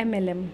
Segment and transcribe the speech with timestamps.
[0.00, 0.48] M L M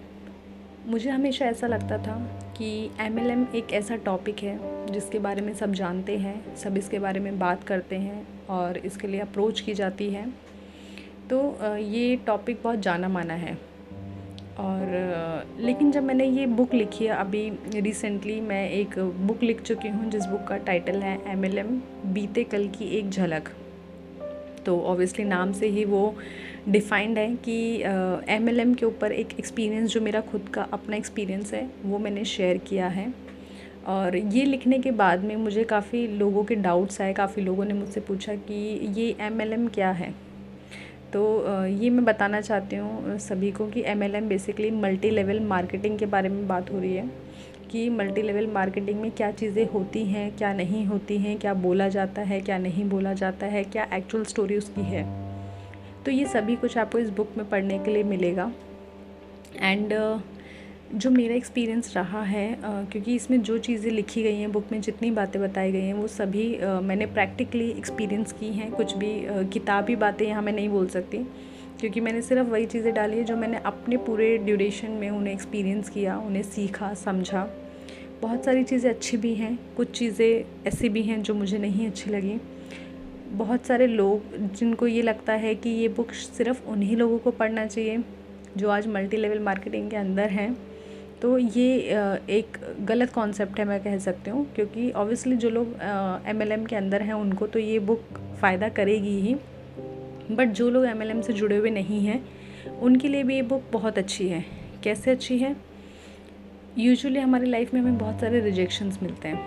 [0.87, 2.17] मुझे हमेशा ऐसा लगता था
[2.59, 6.77] कि एम एल एम एक ऐसा टॉपिक है जिसके बारे में सब जानते हैं, सब
[6.77, 10.27] इसके बारे में बात करते हैं और इसके लिए अप्रोच की जाती है।
[11.31, 13.72] तो ये टॉपिक बहुत जाना माना है।
[14.59, 19.89] और लेकिन जब मैंने ये बुक लिखी है, अभी रिसेंटली मैं एक बुक लिख चुकी
[19.89, 21.81] हूँ, जिस बुक का टाइटल है एम एल एम
[22.13, 23.49] बीते कल की एक झलक।
[24.67, 26.15] तो ऑब्वियसली नाम से ही वो
[26.69, 27.83] डिफ़ाइंड है कि
[28.29, 31.99] एम एल एम के ऊपर एक एक्सपीरियंस जो मेरा खुद का अपना एक्सपीरियंस है, वो
[31.99, 33.13] मैंने शेयर किया है।
[33.87, 37.75] और ये लिखने के बाद में मुझे काफ़ी लोगों के डाउट्स आए, काफ़ी लोगों ने
[37.75, 38.55] मुझसे पूछा कि
[38.99, 40.15] ये एम एल एम क्या है?
[41.13, 41.23] तो
[41.67, 45.99] ये मैं बताना चाहती हूँ सभी को कि M L M basically multi level marketing
[45.99, 47.07] के बारे में बात हो रही है,
[47.71, 51.89] कि मल्टी लेवल मार्केटिंग में क्या चीज़ें होती हैं, क्या नहीं होती हैं, क्या बोला
[51.89, 55.05] जाता है, क्या नहीं बोला जाता है, क्या एक्चुअल स्टोरी उसकी है।
[56.05, 58.53] तो ये सभी कुछ आपको इस बुक में पढ़ने के लिए मिलेगा।
[59.57, 59.93] एंड
[60.95, 65.11] जो मेरा एक्सपीरियंस रहा है क्योंकि इसमें जो चीज़ें लिखी गई हैं बुक में जितनी
[65.11, 66.45] बातें बताई गई हैं, वो सभी
[66.85, 69.13] मैंने प्रैक्टिकली एक्सपीरियंस की हैं। कुछ भी
[69.53, 71.19] किताबी बातें यहाँ मैं नहीं बोल सकती,
[71.81, 75.89] क्योंकि मैंने सिर्फ़ वही चीज़ें डाली है जो मैंने अपने पूरे ड्यूरेशन में उन्हें एक्सपीरियंस
[75.89, 77.49] किया, उन्हें सीखा, समझा।
[78.23, 82.11] बहुत सारी चीज़ें अच्छी भी हैं, कुछ चीज़ें ऐसी भी हैं जो मुझे नहीं अच्छी
[82.11, 82.37] लगी।
[83.33, 87.67] बहुत सारे लोग, जिनको ये लगता है कि ये बुक सिर्फ़ उन्हीं लोगों को पढ़ना
[87.67, 87.99] चाहिए,
[88.57, 90.55] जो आज मल्टी लेवल मार्केटिंग के अंदर हैं।
[91.23, 91.75] तो ये
[92.31, 95.75] एक गलत कॉन्सेप्ट है मैं कह सकती हूँ, क्योंकि ऑब्वियसली जो लोग
[96.29, 99.35] एम एल एम के अंदर हैं उनको तो ये बुक फ़ायदा करेगी ही
[100.31, 102.23] बट जो लोग एम एल एम से जुड़े हुए नहीं हैं,
[102.81, 104.45] उनके लिए भी ये बुक बहुत अच्छी है।
[104.85, 105.55] कैसे अच्छी है?
[106.79, 109.41] यूजुअली हमारी लाइफ में हमें बहुत सारे रिजेक्शंस मिलते हैं,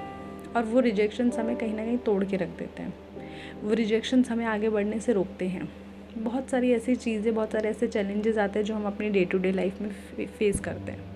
[0.55, 2.93] और वो रिजेक्शंस हमें कहीं ना कहीं तोड़ के रख देते हैं।
[3.63, 5.67] वो रिजेक्शंस हमें आगे बढ़ने से रोकते हैं।
[6.17, 9.37] बहुत सारी ऐसी चीज़ें, बहुत सारे ऐसे चैलेंजेस आते हैं जो हम अपनी डे टू
[9.37, 9.89] डे लाइफ में
[10.29, 11.14] फेस करते हैं।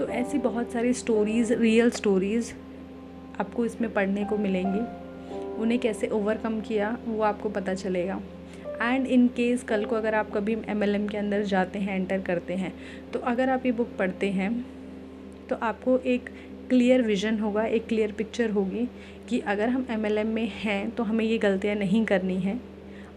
[0.00, 2.52] तो ऐसी बहुत सारी स्टोरीज़ रियल स्टोरीज़
[3.40, 4.80] आपको इसमें पढ़ने को मिलेंगी।
[5.62, 8.20] उन्हें कैसे ओवरकम किया, वो आपको पता चलेगा।
[8.82, 12.54] एंड इन केस कल को अगर आप कभी एमएलएम के अंदर जाते हैं एंटर करते
[12.54, 12.72] हैं
[13.12, 14.52] तो अगर आप ये बुक पढ़ते हैं
[15.48, 16.30] तो आपको एक
[16.68, 18.88] क्लियर विज़न होगा, एक क्लियर पिक्चर होगी
[19.28, 22.60] कि अगर हम एमएलएम में हैं तो हमें ये गलतियाँ नहीं करनी हैं।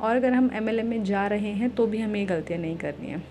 [0.01, 3.07] और अगर हम एमएलएम में जा रहे हैं तो भी हमें ये गलतियाँ नहीं करनी
[3.07, 3.23] हैं।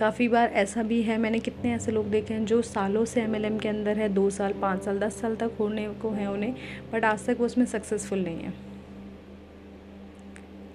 [0.00, 3.58] काफ़ी बार ऐसा भी है, मैंने कितने ऐसे लोग देखे हैं जो सालों से एमएलएम
[3.58, 6.54] के अंदर है, दो साल, पाँच साल, दस साल तक होने को है उन्हें
[6.92, 8.52] बट आज तक वो उसमें सक्सेसफुल नहीं है।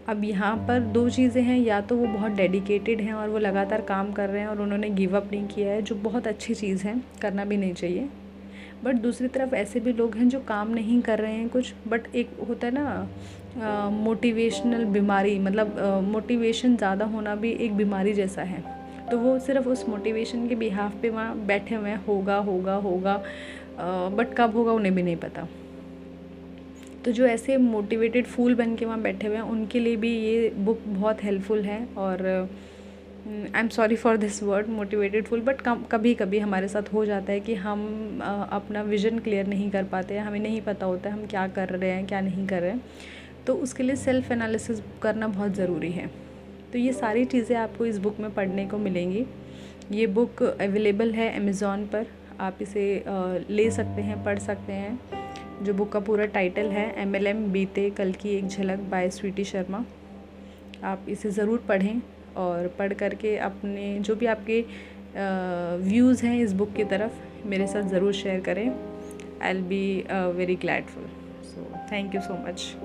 [0.08, 3.82] अब यहाँ पर दो चीज़ें हैं, या तो वो बहुत डेडिकेटेड हैं और वो लगातार
[3.84, 6.86] काम कर रहे हैं और उन्होंने गिव अप नहीं किया है, जो बहुत अच्छी चीज़
[6.88, 8.08] है, करना भी नहीं चाहिए।
[8.84, 12.16] बट दूसरी तरफ़ ऐसे भी लोग हैं जो काम नहीं कर रहे हैं कुछ बट
[12.16, 18.75] एक होता है ना मोटिवेशनल बीमारी मतलब मोटिवेशन ज़्यादा होना भी एक बीमारी जैसा है।
[19.12, 23.22] तो वो सिर्फ़ उस मोटिवेशन के बिहाफ पे वहाँ बैठे हुए हैं होगा होगा होगा
[24.10, 25.48] बट कब होगा उन्हें भी नहीं पता।
[27.06, 30.50] तो जो ऐसे मोटिवेटेड फूल बन के वहाँ बैठे हुए हैं उनके लिए भी ये
[30.58, 32.26] बुक बहुत हेल्पफुल है और
[33.28, 35.62] I am sorry for this word motivated full but
[35.92, 37.86] कभी कभी हमारे साथ हो जाता है कि हम
[38.20, 41.48] uh, अपना विज़न क्लियर नहीं कर पाते हैं हमें नहीं पता होता है हम क्या
[41.48, 42.82] कर रहे हैं क्या नहीं कर रहे हैं।
[43.48, 46.10] तो उसके लिए सेल्फ़ एनालिसिस करना बहुत ज़रूरी है।
[46.76, 49.24] तो ये सारी चीज़ें आपको इस बुक में पढ़ने को मिलेंगी।
[49.92, 52.08] ये बुक अवेलेबल है अमेज़ोन पर।
[52.40, 53.04] आप इसे
[53.50, 57.46] ले सकते हैं, पढ़ सकते हैं। जो बुक का पूरा टाइटल है एम एल एम
[57.52, 59.84] बीते कल की एक झलक बाय स्वीटी शर्मा।
[60.84, 62.02] आप इसे ज़रूर पढ़ें
[62.38, 64.62] और पढ़ करके अपने, जो भी आपके
[65.84, 68.68] व्यूज़ हैं इस बुक की तरफ़, मेरे साथ ज़रूर शेयर करें।
[69.50, 71.08] I'll be very gladful
[71.46, 72.76] so thank you so much